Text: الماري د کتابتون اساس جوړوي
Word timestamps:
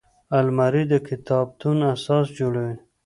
الماري 0.39 0.83
د 0.91 0.93
کتابتون 1.07 1.77
اساس 1.95 2.25
جوړوي 2.39 2.75